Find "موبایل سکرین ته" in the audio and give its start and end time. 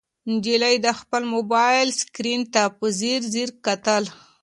1.35-2.61